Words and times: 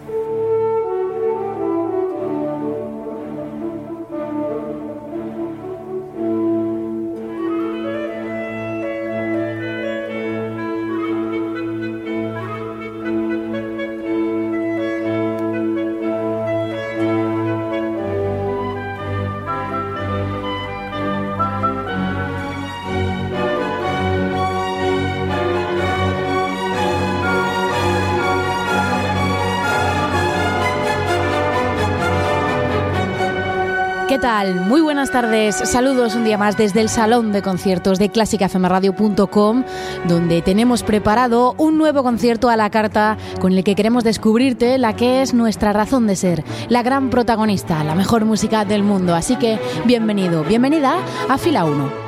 Buenas 35.08 35.30
tardes. 35.30 35.70
Saludos 35.70 36.14
un 36.14 36.24
día 36.24 36.36
más 36.36 36.56
desde 36.56 36.80
el 36.80 36.88
Salón 36.88 37.32
de 37.32 37.40
Conciertos 37.40 37.98
de 37.98 38.10
clásicafmradio.com, 38.10 39.64
donde 40.06 40.42
tenemos 40.42 40.82
preparado 40.82 41.54
un 41.56 41.78
nuevo 41.78 42.02
concierto 42.02 42.50
a 42.50 42.56
la 42.56 42.68
carta 42.68 43.16
con 43.40 43.52
el 43.52 43.64
que 43.64 43.74
queremos 43.74 44.04
descubrirte 44.04 44.76
la 44.76 44.96
que 44.96 45.22
es 45.22 45.34
nuestra 45.34 45.72
razón 45.72 46.06
de 46.06 46.16
ser, 46.16 46.44
la 46.68 46.82
gran 46.82 47.10
protagonista, 47.10 47.82
la 47.84 47.94
mejor 47.94 48.24
música 48.24 48.64
del 48.64 48.82
mundo. 48.82 49.14
Así 49.14 49.36
que 49.36 49.58
bienvenido, 49.86 50.44
bienvenida 50.44 50.96
a 51.28 51.38
Fila 51.38 51.64
1. 51.64 52.07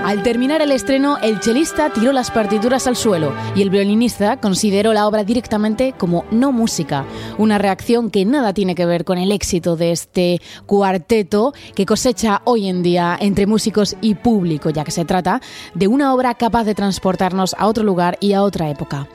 Al 0.08 0.24
terminar 0.24 0.62
el 0.62 0.72
estreno, 0.72 1.18
el 1.22 1.42
chelista 1.42 1.90
tiró 1.90 2.14
las 2.14 2.32
partituras 2.32 2.88
al 2.88 2.96
suelo 2.96 3.34
y 3.58 3.62
el 3.62 3.70
violinista 3.70 4.38
consideró 4.38 4.94
la 4.94 5.06
obra 5.06 5.26
directamente 5.26 5.94
como 5.98 6.24
no 6.32 6.54
música, 6.54 7.04
una 7.38 7.58
reacción 7.58 8.10
que 8.10 8.24
nada 8.24 8.54
tiene 8.54 8.74
que 8.74 8.86
ver 8.86 9.04
con 9.04 9.18
el 9.18 9.34
éxito 9.34 9.76
de 9.76 9.92
este 9.92 10.42
cuarteto 10.66 11.54
que 11.76 11.86
cosecha 11.86 12.42
hoy 12.46 12.70
en 12.70 12.84
día 12.84 13.18
entre 13.20 13.48
músicos 13.48 13.98
y 14.00 14.16
público, 14.16 14.70
ya 14.70 14.86
que 14.86 14.92
se 14.92 15.04
trata 15.04 15.42
de 15.74 15.90
una 15.90 16.14
obra 16.14 16.36
capaz 16.36 16.64
de 16.64 16.74
transportarnos 16.74 17.54
a 17.60 17.68
otro 17.68 17.84
lugar 17.84 18.18
y 18.22 18.32
a 18.32 18.44
otra 18.44 18.70
época. 18.70 19.10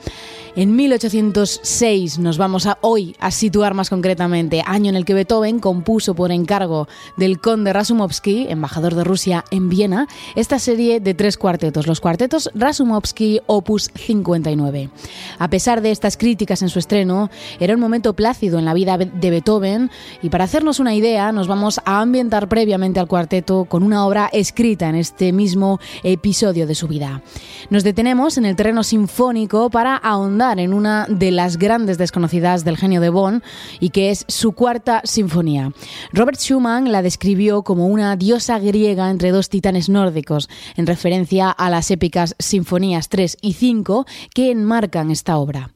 En 0.55 0.75
1806 0.75 2.19
nos 2.19 2.37
vamos 2.37 2.67
a 2.67 2.77
hoy 2.81 3.15
a 3.19 3.31
situar 3.31 3.73
más 3.73 3.89
concretamente, 3.89 4.61
año 4.63 4.91
en 4.91 4.95
el 4.95 5.03
que 5.03 5.15
Beethoven 5.15 5.57
compuso 5.57 6.13
por 6.13 6.31
encargo 6.31 6.87
del 7.17 7.39
conde 7.39 7.73
Rasumovsky, 7.73 8.45
embajador 8.49 8.93
de 8.93 9.03
Rusia 9.03 9.45
en 9.49 9.69
Viena, 9.69 10.07
esta 10.35 10.59
serie 10.59 10.99
de 10.99 11.15
tres 11.15 11.37
cuartetos, 11.37 11.87
los 11.87 11.99
cuartetos 11.99 12.51
Rasumovsky 12.53 13.41
Opus 13.47 13.89
59. 13.95 14.91
A 15.39 15.49
pesar 15.49 15.81
de 15.81 15.89
estas 15.89 16.17
críticas 16.17 16.61
en 16.61 16.69
su 16.69 16.77
estreno, 16.77 17.31
era 17.59 17.73
un 17.73 17.79
momento 17.79 18.13
plácido 18.13 18.59
en 18.59 18.65
la 18.65 18.75
vida 18.75 18.99
de 18.99 19.29
Beethoven 19.31 19.89
y 20.21 20.29
para 20.29 20.43
hacernos 20.43 20.79
una 20.79 20.93
idea 20.93 21.31
nos 21.31 21.47
vamos 21.47 21.81
a 21.83 21.99
ambientar 21.99 22.47
previamente 22.47 22.99
al 22.99 23.07
cuarteto 23.07 23.65
con 23.65 23.81
una 23.81 24.05
obra 24.05 24.29
escrita 24.31 24.87
en 24.87 24.95
este 24.95 25.33
mismo 25.33 25.79
episodio 26.03 26.67
de 26.67 26.75
su 26.75 26.87
vida. 26.87 27.23
Nos 27.71 27.83
detenemos 27.83 28.37
en 28.37 28.45
el 28.45 28.55
terreno 28.55 28.83
sinfónico 28.83 29.71
para 29.71 29.95
ahondar 29.95 30.42
en 30.51 30.73
una 30.73 31.07
de 31.09 31.31
las 31.31 31.57
grandes 31.57 31.97
desconocidas 31.97 32.65
del 32.65 32.77
genio 32.77 32.99
de 32.99 33.09
Bonn 33.09 33.41
y 33.79 33.89
que 33.89 34.11
es 34.11 34.25
su 34.27 34.51
cuarta 34.51 35.01
sinfonía. 35.05 35.71
Robert 36.11 36.37
Schumann 36.37 36.91
la 36.91 37.01
describió 37.01 37.63
como 37.63 37.87
una 37.87 38.15
diosa 38.17 38.59
griega 38.59 39.09
entre 39.09 39.31
dos 39.31 39.49
titanes 39.49 39.87
nórdicos, 39.87 40.49
en 40.75 40.85
referencia 40.85 41.49
a 41.49 41.69
las 41.69 41.89
épicas 41.91 42.35
sinfonías 42.39 43.07
3 43.07 43.37
y 43.41 43.53
5 43.53 44.05
que 44.33 44.51
enmarcan 44.51 45.11
esta 45.11 45.37
obra. 45.37 45.71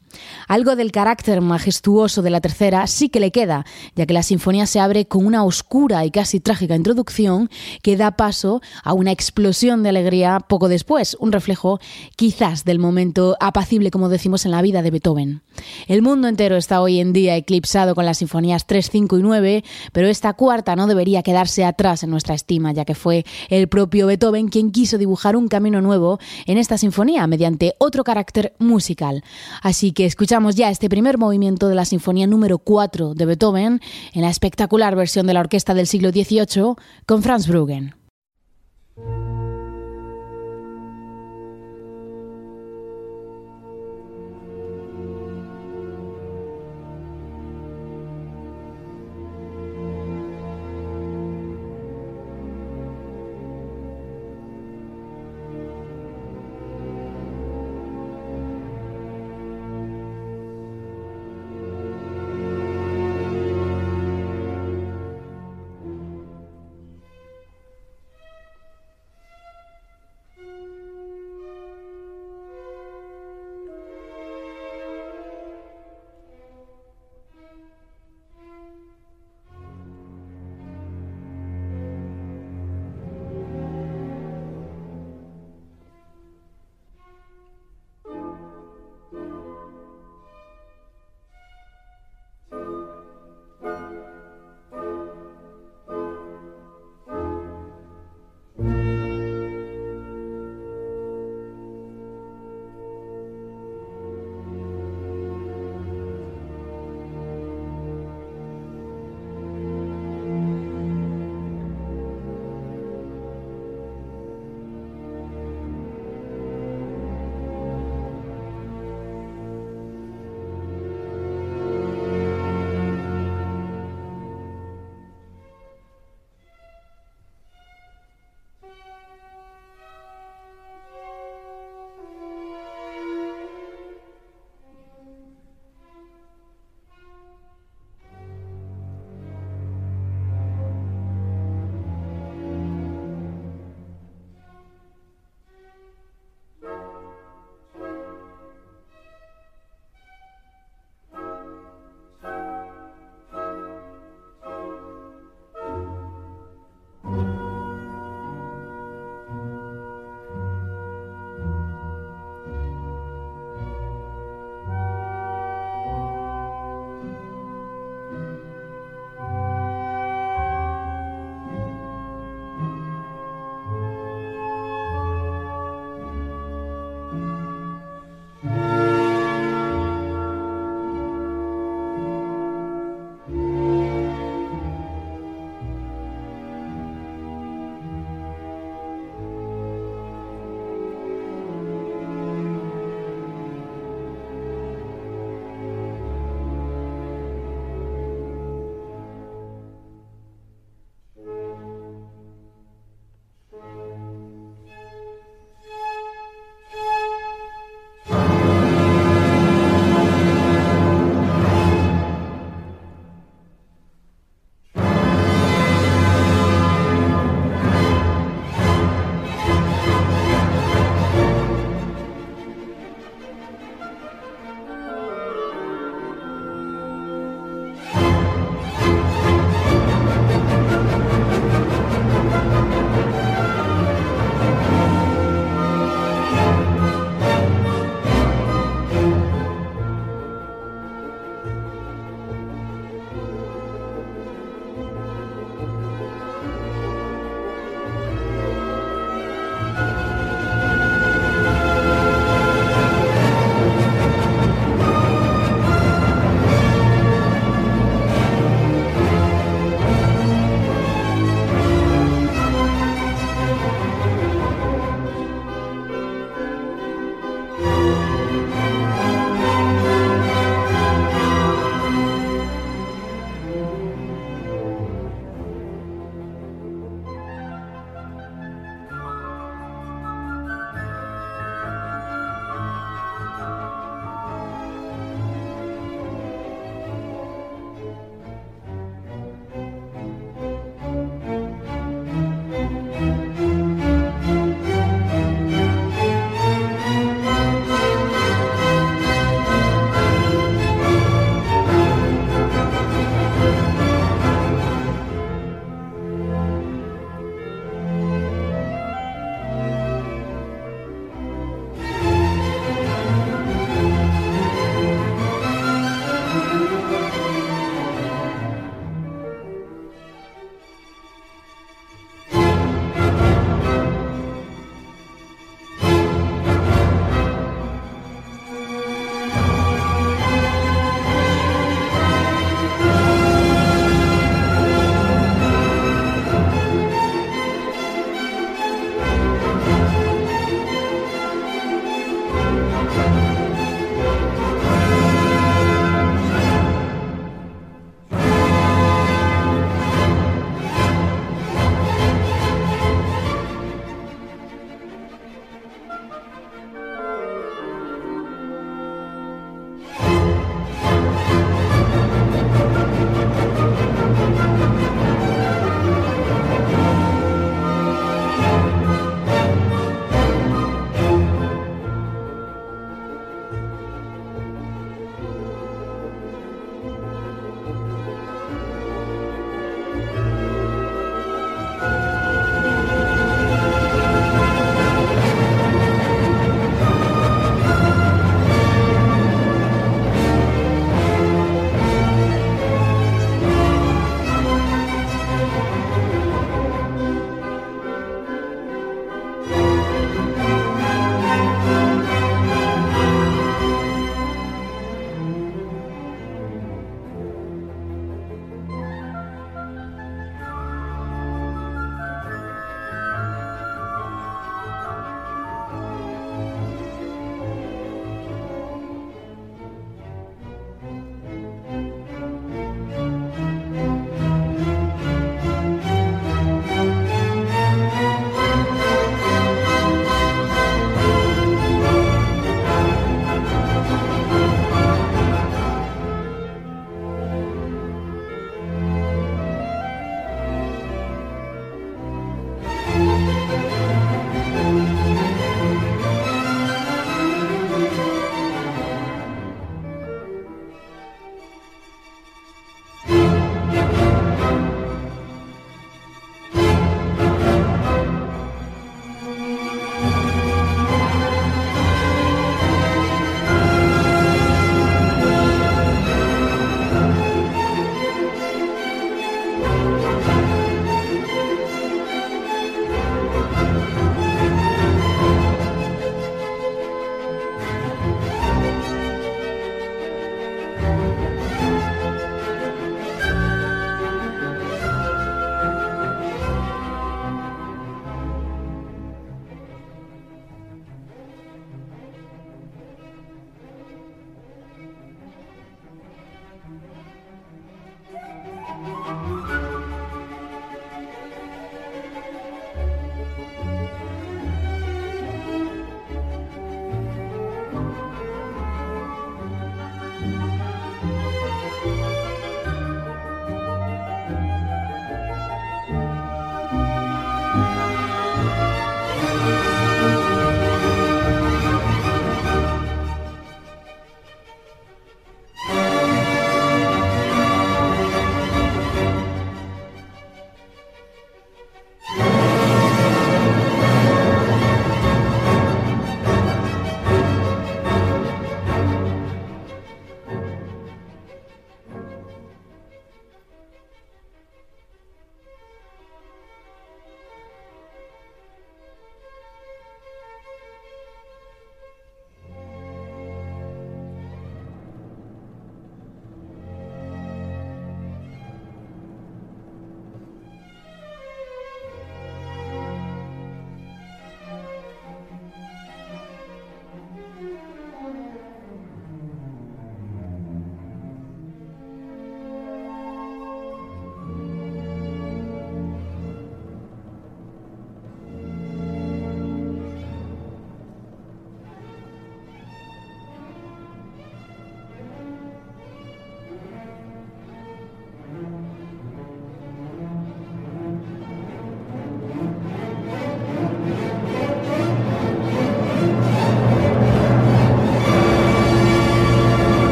Algo 0.47 0.75
del 0.75 0.91
carácter 0.91 1.41
majestuoso 1.41 2.21
de 2.21 2.29
la 2.29 2.41
tercera 2.41 2.87
sí 2.87 3.09
que 3.09 3.19
le 3.19 3.31
queda, 3.31 3.65
ya 3.95 4.05
que 4.05 4.13
la 4.13 4.23
sinfonía 4.23 4.65
se 4.65 4.79
abre 4.79 5.05
con 5.05 5.25
una 5.25 5.43
oscura 5.43 6.05
y 6.05 6.11
casi 6.11 6.39
trágica 6.39 6.75
introducción 6.75 7.49
que 7.81 7.97
da 7.97 8.11
paso 8.11 8.61
a 8.83 8.93
una 8.93 9.11
explosión 9.11 9.83
de 9.83 9.89
alegría 9.89 10.39
poco 10.39 10.67
después, 10.69 11.17
un 11.19 11.31
reflejo 11.31 11.79
quizás 12.15 12.65
del 12.65 12.79
momento 12.79 13.37
apacible, 13.39 13.91
como 13.91 14.09
decimos, 14.09 14.45
en 14.45 14.51
la 14.51 14.61
vida 14.61 14.81
de 14.81 14.91
Beethoven. 14.91 15.41
El 15.87 16.01
mundo 16.01 16.27
entero 16.27 16.55
está 16.57 16.81
hoy 16.81 16.99
en 16.99 17.13
día 17.13 17.35
eclipsado 17.35 17.95
con 17.95 18.05
las 18.05 18.19
sinfonías 18.19 18.67
3, 18.67 18.89
5 18.89 19.17
y 19.17 19.21
9, 19.21 19.63
pero 19.91 20.07
esta 20.07 20.33
cuarta 20.33 20.75
no 20.75 20.87
debería 20.87 21.23
quedarse 21.23 21.65
atrás 21.65 22.03
en 22.03 22.09
nuestra 22.09 22.35
estima, 22.35 22.71
ya 22.71 22.85
que 22.85 22.95
fue 22.95 23.25
el 23.49 23.67
propio 23.67 24.07
Beethoven 24.07 24.49
quien 24.49 24.71
quiso 24.71 24.97
dibujar 24.97 25.35
un 25.35 25.47
camino 25.47 25.81
nuevo 25.81 26.19
en 26.45 26.57
esta 26.57 26.77
sinfonía 26.77 27.27
mediante 27.27 27.73
otro 27.77 28.03
carácter 28.03 28.53
musical. 28.59 29.23
Así 29.61 29.91
que 29.91 30.05
escuchamos 30.07 30.55
ya 30.55 30.69
este 30.69 30.89
primer 30.89 31.17
movimiento 31.17 31.67
de 31.67 31.75
la 31.75 31.85
sinfonía 31.85 32.27
número 32.27 32.57
4 32.57 33.13
de 33.13 33.25
Beethoven 33.25 33.81
en 34.13 34.21
la 34.21 34.29
espectacular 34.29 34.95
versión 34.95 35.27
de 35.27 35.33
la 35.33 35.41
orquesta 35.41 35.73
del 35.73 35.87
siglo 35.87 36.09
XVIII 36.09 36.75
con 37.05 37.21
Franz 37.21 37.47
Bruggen. 37.47 37.93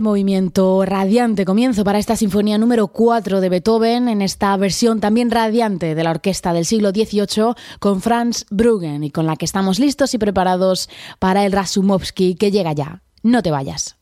Movimiento, 0.00 0.84
radiante 0.86 1.44
comienzo 1.44 1.84
para 1.84 1.98
esta 1.98 2.16
sinfonía 2.16 2.56
número 2.56 2.88
4 2.88 3.42
de 3.42 3.48
Beethoven, 3.50 4.08
en 4.08 4.22
esta 4.22 4.56
versión 4.56 5.00
también 5.00 5.30
radiante 5.30 5.94
de 5.94 6.04
la 6.04 6.12
orquesta 6.12 6.54
del 6.54 6.64
siglo 6.64 6.90
XVIII 6.90 7.54
con 7.78 8.00
Franz 8.00 8.46
Bruggen 8.48 9.04
y 9.04 9.10
con 9.10 9.26
la 9.26 9.36
que 9.36 9.44
estamos 9.44 9.78
listos 9.78 10.14
y 10.14 10.18
preparados 10.18 10.88
para 11.18 11.44
el 11.44 11.52
Rasumovsky 11.52 12.36
que 12.36 12.50
llega 12.50 12.72
ya. 12.72 13.02
No 13.22 13.42
te 13.42 13.50
vayas. 13.50 13.96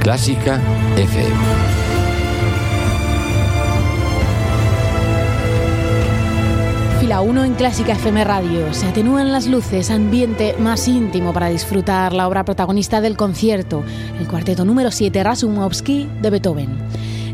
Clásica 0.00 0.60
FM. 0.96 1.87
Fila 7.08 7.22
1 7.22 7.44
en 7.44 7.54
Clásica 7.54 7.92
FM 7.92 8.22
Radio. 8.22 8.74
Se 8.74 8.84
atenúan 8.84 9.32
las 9.32 9.46
luces, 9.46 9.90
ambiente 9.90 10.54
más 10.58 10.86
íntimo 10.88 11.32
para 11.32 11.48
disfrutar 11.48 12.12
la 12.12 12.28
obra 12.28 12.44
protagonista 12.44 13.00
del 13.00 13.16
concierto, 13.16 13.82
el 14.20 14.28
cuarteto 14.28 14.66
número 14.66 14.90
7 14.90 15.24
Rasumovsky 15.24 16.06
de 16.20 16.28
Beethoven. 16.28 16.68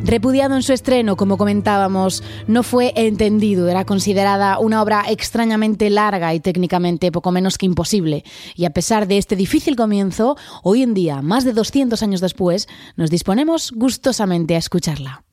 Repudiado 0.05 0.55
en 0.55 0.63
su 0.63 0.73
estreno, 0.73 1.17
como 1.17 1.37
comentábamos, 1.37 2.23
no 2.47 2.63
fue 2.63 2.93
entendido, 2.95 3.69
era 3.69 3.85
considerada 3.85 4.61
una 4.61 4.81
obra 4.81 5.07
extrañamente 5.09 5.91
larga 5.91 6.33
y 6.35 6.39
técnicamente 6.39 7.11
poco 7.11 7.33
menos 7.33 7.59
que 7.59 7.67
imposible. 7.67 8.23
Y 8.55 8.67
a 8.67 8.71
pesar 8.71 9.09
de 9.09 9.19
este 9.19 9.35
difícil 9.35 9.75
comienzo, 9.75 10.37
hoy 10.63 10.85
en 10.85 10.95
día, 10.95 11.21
más 11.21 11.45
de 11.45 11.53
200 11.53 12.01
años 12.01 12.21
después, 12.21 12.69
nos 12.95 13.11
disponemos 13.11 13.73
gustosamente 13.73 14.55
a 14.55 14.59
escucharla. 14.59 15.25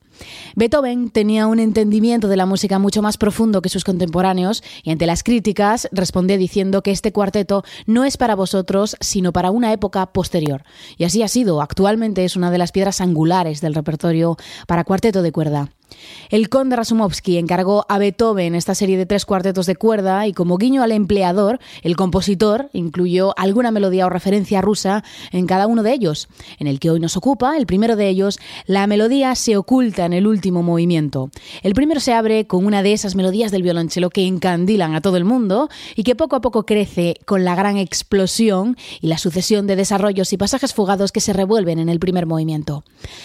Beethoven 0.54 1.10
tenía 1.10 1.46
un 1.46 1.58
entendimiento 1.58 2.28
de 2.28 2.36
la 2.36 2.46
música 2.46 2.78
mucho 2.78 3.02
más 3.02 3.16
profundo 3.16 3.62
que 3.62 3.68
sus 3.68 3.84
contemporáneos 3.84 4.62
y 4.82 4.90
ante 4.90 5.06
las 5.06 5.22
críticas 5.22 5.88
respondió 5.92 6.36
diciendo 6.36 6.82
que 6.82 6.90
este 6.90 7.12
cuarteto 7.12 7.64
no 7.86 8.04
es 8.04 8.16
para 8.16 8.34
vosotros, 8.34 8.96
sino 9.00 9.32
para 9.32 9.50
una 9.50 9.72
época 9.72 10.06
posterior. 10.06 10.64
Y 10.98 11.04
así 11.04 11.22
ha 11.22 11.28
sido. 11.28 11.62
Actualmente 11.62 12.24
es 12.24 12.36
una 12.36 12.50
de 12.50 12.58
las 12.58 12.72
piedras 12.72 13.00
angulares 13.00 13.60
del 13.60 13.74
repertorio 13.74 14.36
para 14.66 14.84
cuarteto 14.84 15.22
de 15.22 15.32
cuerda. 15.32 15.70
El 16.30 16.48
conde 16.48 16.76
Rasumovsky 16.76 17.38
encargó 17.38 17.84
a 17.88 17.98
Beethoven 17.98 18.54
esta 18.54 18.74
serie 18.74 18.96
de 18.96 19.06
tres 19.06 19.24
cuartetos 19.24 19.66
de 19.66 19.76
cuerda 19.76 20.26
y 20.26 20.32
como 20.32 20.56
guiño 20.56 20.82
al 20.82 20.92
empleador, 20.92 21.58
el 21.82 21.96
compositor 21.96 22.70
incluyó 22.72 23.34
alguna 23.38 23.70
melodía 23.70 24.06
o 24.06 24.10
referencia 24.10 24.60
rusa 24.60 25.04
en 25.30 25.46
cada 25.46 25.66
uno 25.66 25.82
de 25.82 25.92
ellos. 25.92 26.28
En 26.58 26.66
el 26.66 26.80
que 26.80 26.90
hoy 26.90 27.00
nos 27.00 27.16
ocupa, 27.16 27.56
el 27.56 27.66
primero 27.66 27.96
de 27.96 28.08
ellos, 28.08 28.38
la 28.66 28.86
melodía 28.86 29.34
se 29.34 29.56
oculta 29.56 30.06
en 30.06 30.12
el 30.12 30.26
último 30.26 30.41
movimiento. 30.50 31.30
El 31.62 31.74
primero 31.74 32.00
se 32.00 32.12
abre 32.12 32.46
con 32.46 32.66
una 32.66 32.82
de 32.82 32.92
esas 32.92 33.14
melodías 33.14 33.52
del 33.52 33.62
violonchelo 33.62 34.10
que 34.10 34.26
encandilan 34.26 34.94
a 34.94 35.00
todo 35.00 35.16
el 35.16 35.24
mundo 35.24 35.68
y 35.94 36.02
que 36.02 36.16
poco 36.16 36.36
a 36.36 36.40
poco 36.40 36.66
crece 36.66 37.16
con 37.24 37.44
la 37.44 37.54
gran 37.54 37.76
explosión 37.76 38.76
y 39.00 39.06
la 39.06 39.18
sucesión 39.18 39.66
de 39.66 39.76
desarrollos 39.76 40.32
y 40.32 40.36
pasajes 40.36 40.74
fugados 40.74 41.12
que 41.12 41.20
se 41.20 41.32
revuelven 41.32 41.78
en 41.78 41.88
el 41.88 42.00
primer 42.00 42.26
movimiento. 42.26 42.84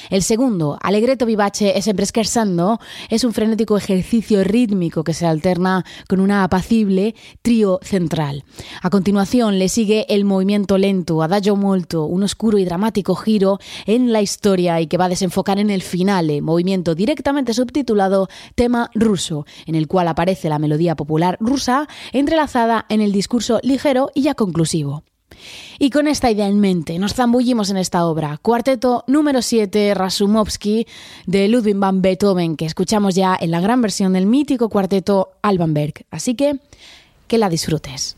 El 0.10 0.22
segundo, 0.22 0.78
Allegretto 0.82 1.26
vivace, 1.26 1.78
es 1.78 1.88
scherzando 2.06 2.80
es 3.10 3.24
un 3.24 3.34
frenético 3.34 3.78
ejercicio 3.78 4.44
rítmico 4.44 5.04
que 5.04 5.14
se 5.14 5.26
alterna 5.26 5.86
con 6.08 6.20
una 6.20 6.44
apacible 6.44 7.16
trío 7.42 7.80
central. 7.82 8.44
A 8.82 8.90
continuación 8.90 9.60
le 9.60 9.70
sigue 9.70 10.06
el 10.10 10.26
movimiento 10.26 10.78
lento, 10.78 11.22
adagio 11.22 11.56
molto, 11.56 12.06
un 12.06 12.24
oscuro 12.24 12.58
y 12.58 12.66
dramático 12.66 13.16
giro 13.16 13.60
en 13.86 14.12
la 14.12 14.22
historia 14.22 14.82
y 14.82 14.88
que 14.88 14.98
va 14.98 15.06
a 15.06 15.10
desenfocar 15.10 15.60
en 15.60 15.70
el 15.70 15.82
finale, 15.82 16.42
movimiento 16.42 16.96
directamente 17.08 17.54
subtitulado 17.54 18.28
Tema 18.56 18.91
ruso, 18.93 19.46
en 19.65 19.76
el 19.76 19.88
cual 19.88 20.10
aparece 20.10 20.50
la 20.50 20.60
melodía 20.60 20.96
popular 20.98 21.38
rusa 21.39 21.88
entrelazada 22.12 22.86
en 22.89 23.00
el 23.00 23.13
discurso 23.13 23.62
ligero 23.63 24.12
y 24.13 24.24
ya 24.24 24.36
conclusivo. 24.36 25.04
Y 25.80 25.89
con 25.89 26.08
esta 26.08 26.30
idea 26.30 26.48
en 26.48 26.60
mente 26.60 27.00
nos 27.00 27.13
zambullimos 27.13 27.70
en 27.70 27.78
esta 27.78 28.06
obra, 28.06 28.38
cuarteto 28.41 29.06
número 29.08 29.41
7 29.41 29.93
Rasumovsky 29.93 30.86
de 31.26 31.48
Ludwig 31.48 31.78
van 31.78 32.02
Beethoven, 32.02 32.58
que 32.58 32.65
escuchamos 32.65 33.15
ya 33.15 33.38
en 33.39 33.52
la 33.52 33.62
gran 33.62 33.82
versión 33.82 34.12
del 34.13 34.26
mítico 34.26 34.67
cuarteto 34.67 35.30
Albanberg. 35.41 36.06
Así 36.12 36.36
que 36.36 36.60
que 37.28 37.38
la 37.38 37.50
disfrutes. 37.50 38.17